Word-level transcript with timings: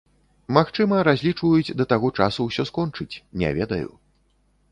Магчыма, 0.57 1.01
разлічваюць 1.07 1.75
да 1.81 1.85
таго 1.91 2.09
часу 2.19 2.39
ўсё 2.47 2.63
скончыць, 2.71 3.15
не 3.43 3.49
ведаю. 3.59 3.89